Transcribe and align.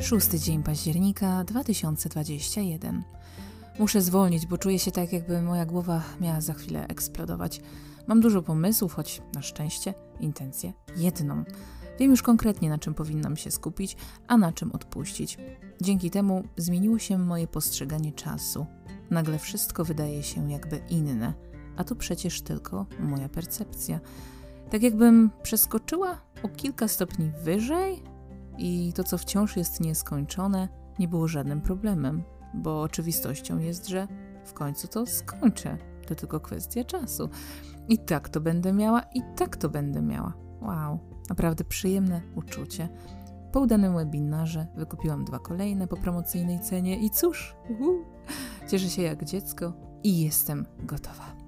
Szósty 0.00 0.38
dzień 0.38 0.62
października 0.62 1.44
2021. 1.44 3.02
Muszę 3.78 4.02
zwolnić, 4.02 4.46
bo 4.46 4.58
czuję 4.58 4.78
się 4.78 4.90
tak, 4.90 5.12
jakby 5.12 5.42
moja 5.42 5.66
głowa 5.66 6.02
miała 6.20 6.40
za 6.40 6.52
chwilę 6.52 6.86
eksplodować. 6.88 7.60
Mam 8.06 8.20
dużo 8.20 8.42
pomysłów, 8.42 8.94
choć 8.94 9.22
na 9.34 9.42
szczęście 9.42 9.94
intencję 10.20 10.72
jedną. 10.96 11.44
Wiem 11.98 12.10
już 12.10 12.22
konkretnie, 12.22 12.70
na 12.70 12.78
czym 12.78 12.94
powinnam 12.94 13.36
się 13.36 13.50
skupić, 13.50 13.96
a 14.28 14.36
na 14.36 14.52
czym 14.52 14.72
odpuścić. 14.72 15.38
Dzięki 15.80 16.10
temu 16.10 16.44
zmieniło 16.56 16.98
się 16.98 17.18
moje 17.18 17.46
postrzeganie 17.46 18.12
czasu. 18.12 18.66
Nagle 19.10 19.38
wszystko 19.38 19.84
wydaje 19.84 20.22
się 20.22 20.50
jakby 20.52 20.80
inne, 20.90 21.34
a 21.76 21.84
to 21.84 21.96
przecież 21.96 22.42
tylko 22.42 22.86
moja 23.00 23.28
percepcja. 23.28 24.00
Tak 24.70 24.82
jakbym 24.82 25.30
przeskoczyła 25.42 26.20
o 26.42 26.48
kilka 26.48 26.88
stopni 26.88 27.30
wyżej 27.44 28.09
i 28.60 28.92
to, 28.92 29.04
co 29.04 29.18
wciąż 29.18 29.56
jest 29.56 29.80
nieskończone, 29.80 30.68
nie 30.98 31.08
było 31.08 31.28
żadnym 31.28 31.60
problemem, 31.60 32.22
bo 32.54 32.82
oczywistością 32.82 33.58
jest, 33.58 33.88
że 33.88 34.08
w 34.44 34.52
końcu 34.52 34.88
to 34.88 35.06
skończę. 35.06 35.78
To 36.06 36.14
tylko 36.14 36.40
kwestia 36.40 36.84
czasu. 36.84 37.28
I 37.88 37.98
tak 37.98 38.28
to 38.28 38.40
będę 38.40 38.72
miała, 38.72 39.02
i 39.14 39.22
tak 39.36 39.56
to 39.56 39.68
będę 39.68 40.02
miała. 40.02 40.32
Wow, 40.62 40.98
naprawdę 41.28 41.64
przyjemne 41.64 42.22
uczucie. 42.34 42.88
Po 43.52 43.60
udanym 43.60 43.94
webinarze 43.94 44.66
wykupiłam 44.76 45.24
dwa 45.24 45.38
kolejne 45.38 45.86
po 45.86 45.96
promocyjnej 45.96 46.60
cenie 46.60 46.98
i 46.98 47.10
cóż, 47.10 47.56
uhu, 47.70 48.04
cieszę 48.68 48.88
się 48.88 49.02
jak 49.02 49.24
dziecko 49.24 49.72
i 50.02 50.20
jestem 50.20 50.66
gotowa. 50.78 51.39